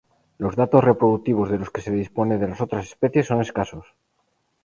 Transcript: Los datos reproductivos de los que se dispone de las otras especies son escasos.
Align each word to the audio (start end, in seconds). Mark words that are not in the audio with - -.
Los 0.39 0.55
datos 0.55 0.83
reproductivos 0.83 1.51
de 1.51 1.59
los 1.59 1.69
que 1.69 1.81
se 1.81 1.91
dispone 1.91 2.39
de 2.39 2.47
las 2.47 2.59
otras 2.59 2.87
especies 2.87 3.27
son 3.27 3.39
escasos. 3.39 3.85